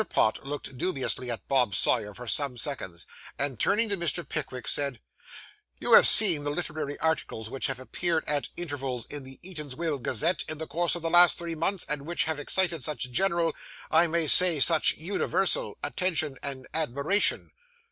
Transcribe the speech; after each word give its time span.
Pott 0.09 0.43
looked 0.43 0.79
dubiously 0.79 1.29
at 1.29 1.47
Bob 1.47 1.75
Sawyer 1.75 2.15
for 2.15 2.25
some 2.25 2.57
seconds, 2.57 3.05
and, 3.37 3.59
turning 3.59 3.87
to 3.89 3.95
Mr. 3.95 4.27
Pickwick, 4.27 4.67
said 4.67 4.99
'You 5.79 5.93
have 5.93 6.07
seen 6.07 6.43
the 6.43 6.49
literary 6.49 6.97
articles 6.97 7.51
which 7.51 7.67
have 7.67 7.79
appeared 7.79 8.23
at 8.25 8.49
intervals 8.57 9.05
in 9.05 9.23
the 9.25 9.39
Eatanswill 9.43 10.01
Gazette 10.01 10.43
in 10.49 10.57
the 10.57 10.65
course 10.65 10.95
of 10.95 11.03
the 11.03 11.11
last 11.11 11.37
three 11.37 11.53
months, 11.53 11.85
and 11.87 12.07
which 12.07 12.23
have 12.23 12.39
excited 12.39 12.81
such 12.83 13.11
general 13.11 13.55
I 13.91 14.07
may 14.07 14.25
say 14.25 14.59
such 14.59 14.93
universal 14.97 15.77
attention 15.83 16.39
and 16.41 16.65
admiration? 16.73 17.51